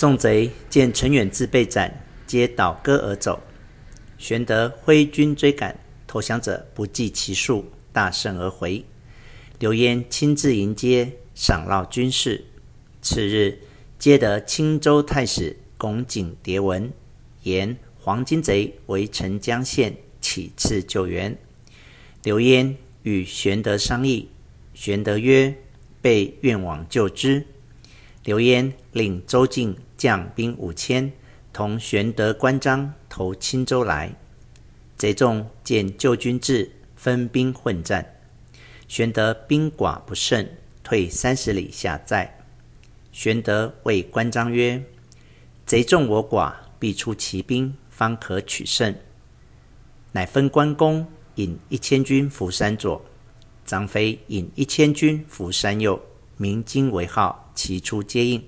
[0.00, 3.38] 众贼见陈远志被斩，皆倒戈而走。
[4.16, 8.82] 玄德挥军追赶，投降者不计其数，大胜而回。
[9.58, 12.42] 刘焉亲自迎接，赏劳军士。
[13.02, 13.58] 次日，
[13.98, 16.90] 接得青州太史龚景牒文，
[17.42, 21.36] 言黄巾贼围城将陷，起次救援。
[22.22, 24.30] 刘焉与玄德商议，
[24.72, 25.54] 玄德曰
[26.00, 27.44] ：“被愿往救之。”
[28.24, 31.12] 刘焉令周进将兵五千，
[31.52, 34.10] 同玄德、关张投青州来。
[34.96, 38.14] 贼众见旧军至，分兵混战。
[38.88, 40.48] 玄德兵寡不胜，
[40.82, 42.34] 退三十里下寨。
[43.12, 44.82] 玄德谓关张曰
[45.66, 48.94] ：“贼众我寡，必出奇兵，方可取胜。”
[50.12, 53.04] 乃分关公引一千军伏山左，
[53.66, 56.00] 张飞引一千军伏山右，
[56.38, 58.42] 鸣金为号，齐出接应。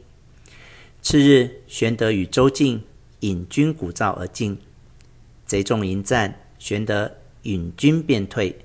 [1.03, 2.81] 次日，玄德与周进
[3.21, 4.57] 引军鼓噪而进，
[5.45, 7.11] 贼众迎战，玄德
[7.43, 8.57] 引军便退。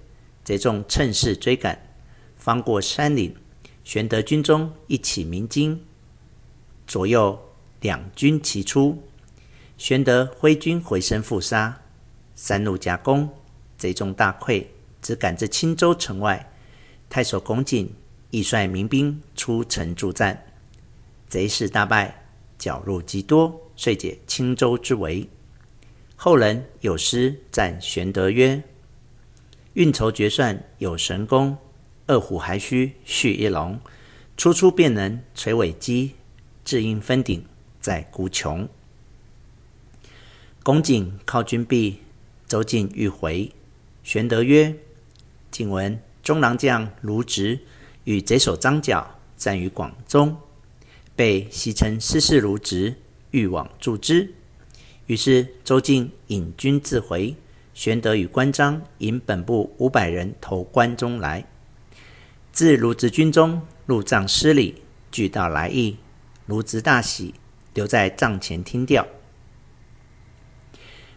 [0.44, 1.78] 贼众趁势追赶，
[2.38, 3.36] 方过山岭，
[3.84, 5.84] 玄德军中一起鸣金，
[6.86, 7.38] 左右
[7.82, 9.02] 两军齐出，
[9.76, 11.82] 玄德挥军回身复杀，
[12.36, 13.28] 三路夹攻，
[13.80, 14.64] 贼众大溃，
[15.02, 16.54] 只赶至青州城外。
[17.10, 17.92] 太守龚景
[18.30, 20.46] 亦率民兵出城助战，
[21.28, 22.27] 贼势大败，
[22.58, 25.28] 缴入极多，遂解青州之围。
[26.16, 28.64] 后人有诗赞玄德曰：
[29.74, 31.58] 运筹决算有神功，
[32.08, 33.80] 二虎还须续一龙。
[34.36, 36.14] 初出便能垂尾击，
[36.64, 37.44] 至应分鼎
[37.80, 38.68] 在孤穷。
[40.62, 42.02] 公瑾靠军壁，
[42.48, 43.52] 周进欲回。
[44.04, 44.76] 玄德曰
[45.50, 47.60] ：“仅闻中郎将卢植
[48.04, 50.38] 与贼首张角战于广中，
[51.18, 52.96] 被戏称师事卢植，
[53.32, 54.32] 欲往助之。”
[55.08, 57.36] 于是周进引军自回。
[57.74, 61.46] 玄德与关张引本部五百人投关中来，
[62.52, 65.98] 自卢植军中，入帐施礼，具道来意。
[66.48, 67.36] 卢植大喜，
[67.76, 69.06] 留在帐前听调。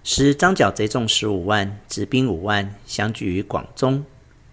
[0.04, 4.04] 时张角贼众十五万，直兵五万，相聚于广中，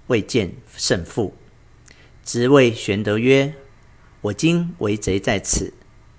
[0.08, 1.34] 未见胜负。
[2.24, 3.54] 直谓玄德曰
[4.22, 5.74] ：“我今围贼在此，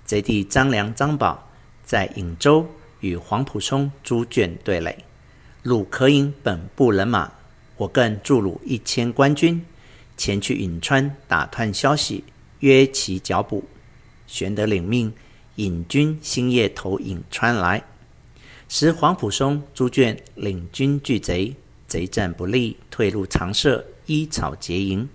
[0.05, 1.49] 贼弟张良、张宝
[1.83, 2.65] 在颍州
[3.01, 5.05] 与黄埔松猪圈对垒。”
[5.61, 7.29] 汝可引本部人马，
[7.75, 9.65] 我更助汝一千官军，
[10.15, 12.23] 前去颍川打探消息，
[12.59, 13.65] 约其剿捕。
[14.25, 15.11] 玄德领命，
[15.55, 17.83] 引军星夜投颍川来。
[18.69, 21.53] 时黄埔松猪圈领军拒贼，
[21.87, 25.09] 贼战不利，退入长舍，依草结营。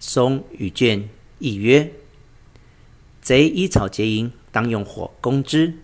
[0.00, 1.08] 松与圈
[1.40, 1.92] 议曰
[3.20, 5.74] ：“贼依草结营，当用火攻之。”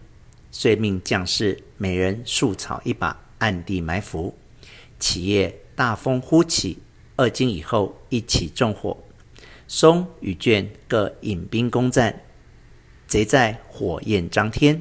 [0.53, 3.21] 遂命将士每人束草一把。
[3.39, 4.34] 暗地埋伏，
[4.99, 6.78] 起夜大风忽起，
[7.17, 8.97] 二更以后一起纵火。
[9.69, 12.23] 松与卷各引兵攻战，
[13.06, 14.81] 贼在火焰张天，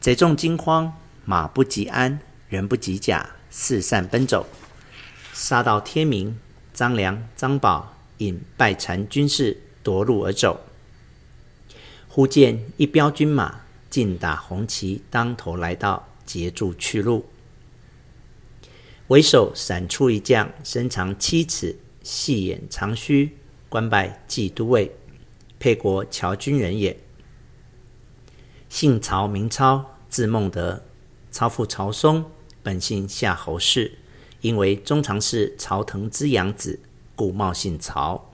[0.00, 0.92] 贼众惊慌，
[1.24, 2.18] 马不及鞍，
[2.48, 4.48] 人不及甲，四散奔走。
[5.32, 6.36] 杀到天明，
[6.72, 10.58] 张良、张宝引败残军士夺路而走。
[12.08, 17.26] 忽见一彪军马尽打红旗当头来到，截住去路。
[19.08, 23.36] 为首闪出一将，身长七尺，细眼长须，
[23.68, 24.90] 官拜骑都尉，
[25.58, 26.98] 沛国谯军人也。
[28.68, 30.82] 姓曹，名操，字孟德。
[31.30, 32.24] 操父曹嵩，
[32.62, 33.98] 本姓夏侯氏，
[34.40, 36.80] 因为中常侍曹腾之养子，
[37.14, 38.33] 故冒姓曹。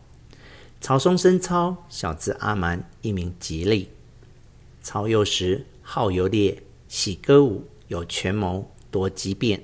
[0.80, 3.90] 曹嵩生操，小字阿蛮，一名吉利。
[4.82, 9.62] 操幼时好游猎，喜歌舞，有权谋，多机变。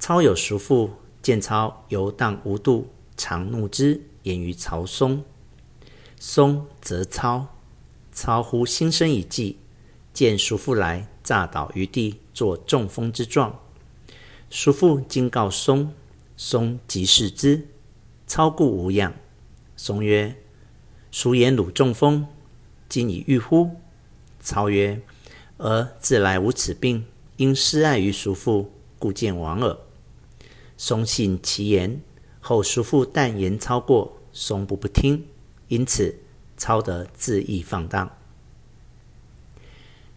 [0.00, 0.90] 操有叔父，
[1.22, 5.24] 见操游荡无度，常怒之，言于曹嵩。
[6.18, 7.46] 嵩责操，
[8.10, 9.58] 操忽心生一计，
[10.12, 13.60] 见叔父来，诈倒于地，作中风之状。
[14.50, 15.94] 叔父今告嵩，
[16.36, 17.68] 嵩即视之，
[18.26, 19.14] 操故无恙。
[19.86, 20.34] 嵩曰
[21.12, 22.26] ：“孰言汝中风？
[22.88, 23.72] 今已愈乎？”
[24.40, 25.02] 操曰
[25.58, 27.04] ：“儿自来无此病，
[27.36, 29.76] 因失爱于叔父，故见亡耳。”
[30.78, 32.00] 松信其言，
[32.40, 35.26] 后叔父但言操过，松不不听，
[35.68, 36.18] 因此
[36.56, 38.10] 操得恣意放荡。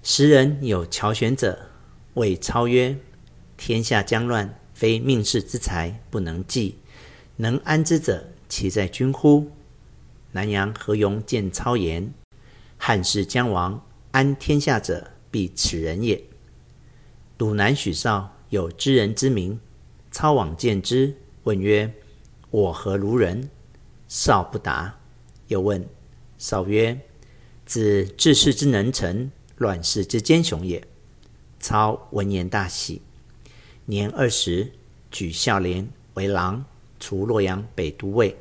[0.01, 1.67] 时人有乔玄者，
[2.13, 2.97] 谓操曰
[3.57, 6.77] ：“天下将乱，非命世之才不能济，
[7.35, 9.51] 能安之者，其在君乎？”
[10.37, 12.13] 南阳何勇见操言
[12.77, 16.23] ：“汉室将亡，安天下者，必此人也。
[17.39, 19.59] 鲁南许绍有知人之名，
[20.11, 21.91] 操往见之，问曰
[22.51, 23.49] ：“我何如人？”
[24.07, 24.99] 绍不答。
[25.47, 25.83] 又问
[26.37, 27.01] 绍曰
[27.65, 30.87] ：“子治世之能臣，乱世之奸雄也。”
[31.59, 33.01] 操闻言大喜。
[33.85, 34.71] 年二十，
[35.09, 36.63] 举孝廉为郎，
[36.99, 38.37] 除洛阳北都尉。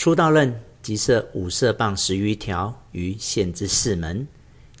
[0.00, 4.26] 初到任，即设五色棒十余条于县之四门，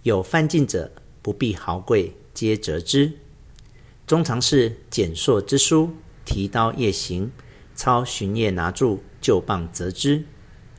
[0.02, 0.90] 有犯禁者，
[1.20, 3.12] 不必豪贵，皆折之。
[4.06, 5.90] 中常侍蹇硕之书，
[6.24, 7.30] 提刀夜行，
[7.74, 10.24] 操巡夜拿住旧棒折之。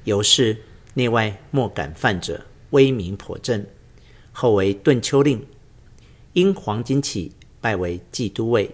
[0.06, 0.58] 由是
[0.96, 3.68] 内外莫敢犯者，威名颇振。
[4.32, 5.46] 后为顿丘令，
[6.34, 8.74] 因黄巾起，拜为骑都尉，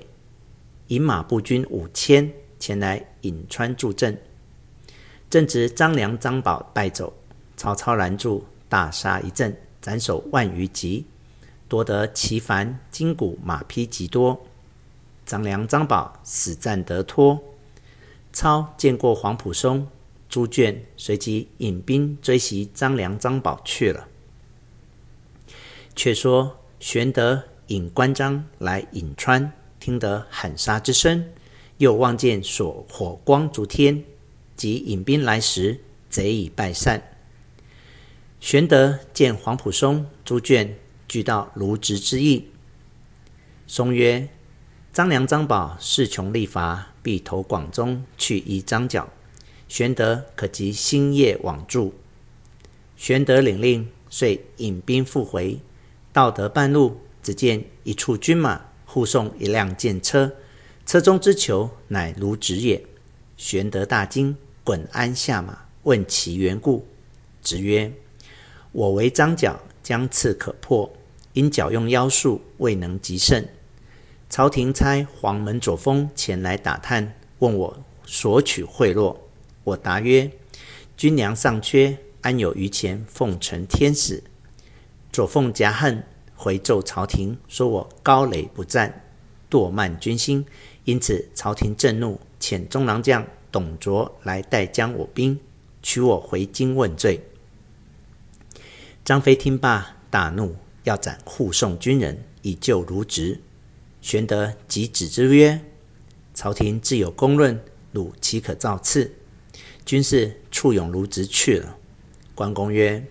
[0.87, 4.17] 引马步军五千前来颍川助阵。
[5.29, 7.13] 正值张良、张宝败走，
[7.57, 11.05] 曹操拦住，大杀一阵，斩首万余级，
[11.67, 14.39] 夺得旗幡、金鼓、马匹极多。
[15.25, 17.37] 张良、张宝死战得脱。
[18.31, 19.85] 操见过黄埔松、
[20.29, 24.07] 朱隽，随即引兵追袭张良、张宝去了。
[25.95, 31.25] 却说玄德引关张来颍川，听得喊杀之声，
[31.79, 34.01] 又望见所火光烛天。
[34.57, 37.01] 及引兵来时，贼已败散。
[38.39, 40.71] 玄德见黄埔松、朱眷
[41.07, 42.47] 俱到卢植之意。
[43.67, 44.27] 松曰
[44.91, 49.09] ：“张良、张宝势穷力乏，必投广中去依张角。
[49.67, 51.93] 玄德可即星夜往助。”
[52.97, 55.59] 玄德领令，遂引兵复回。
[56.11, 60.33] 到得半路，只见一处军马护送一辆箭车，
[60.85, 62.83] 车中之囚乃卢植也。
[63.35, 64.35] 玄德大惊。
[64.67, 66.85] 滚鞍下马，问其缘故。
[67.41, 67.89] 植曰
[68.73, 70.91] ：“我为张角，将刺可破，
[71.31, 73.47] 因角用妖术，未能及胜。
[74.29, 79.15] 朝廷差黄门左峰前来打探，问我索取贿赂。
[79.63, 80.29] 我答曰
[80.97, 84.21] ：‘军粮尚缺，安有余钱奉承天使？’
[85.13, 86.03] 左凤夹恨，
[86.35, 89.05] 回奏朝廷，说我高垒不战，
[89.49, 90.45] 惰慢军心，
[90.83, 95.39] 因此朝廷震怒，遣中郎将。”董卓来代将我兵，
[95.81, 97.21] 取我回京问罪。
[99.05, 103.39] 张飞听罢大怒，要斩护送军人以救卢植。
[104.01, 105.61] 玄德即止之曰
[106.33, 107.59] ：“朝廷自有公论，
[107.91, 109.13] 汝岂可造次？”
[109.85, 111.77] 军士簇拥卢植去了。
[112.35, 113.05] 关公曰：“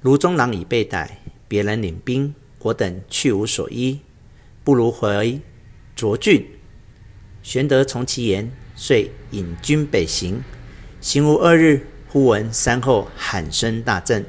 [0.00, 4.00] 卢中郎已被逮，别人领兵，我等去无所依，
[4.64, 5.40] 不如回
[5.94, 6.46] 涿郡。”
[7.42, 8.50] 玄德从其言。
[8.84, 10.42] 遂引军北行，
[11.00, 14.26] 行无二日，忽闻山后喊声大震。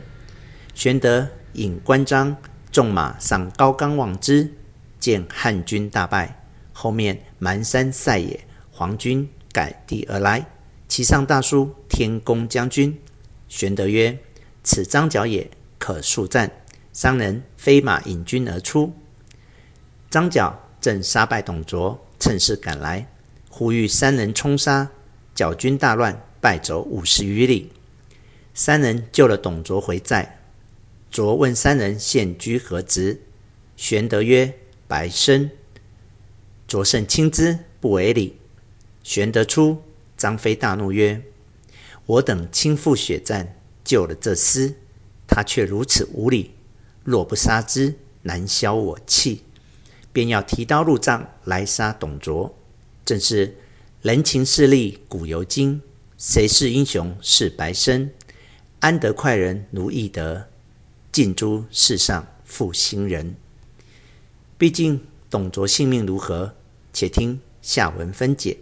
[0.75, 2.37] 玄德引关张
[2.71, 4.53] 纵马上高冈望之，
[4.99, 10.45] 见汉军大败，后面满山塞野，黄军改地而来，
[10.87, 12.95] 其上大书“天公将军”。
[13.49, 14.15] 玄德曰
[14.63, 16.51] ：“此张角也，可速战。”
[16.93, 18.93] 三人飞马引军而出。
[20.11, 23.07] 张角正杀败董卓，趁势赶来。
[23.55, 24.89] 呼吁三人冲杀，
[25.35, 27.71] 剿军大乱，败走五十余里。
[28.55, 30.39] 三人救了董卓回寨。
[31.11, 33.21] 卓问三人现居何职？
[33.77, 34.55] 玄德曰
[34.89, 35.51] ：“白身。”
[36.67, 38.37] 卓甚轻之，不为礼。
[39.03, 39.83] 玄德出，
[40.17, 41.21] 张飞大怒曰
[42.07, 44.73] ：“我等亲赴血战，救了这厮，
[45.27, 46.55] 他却如此无礼。
[47.03, 47.93] 若不杀之，
[48.23, 49.43] 难消我气。”
[50.11, 52.57] 便要提刀入帐来杀董卓。
[53.05, 53.57] 正是
[54.01, 55.81] 人情势利古犹今，
[56.17, 58.13] 谁是英雄是白身？
[58.79, 60.47] 安得快人如易得？
[61.11, 63.35] 尽诛世上负心人。
[64.57, 66.55] 毕竟董卓性命如何？
[66.93, 68.57] 且听下文分解。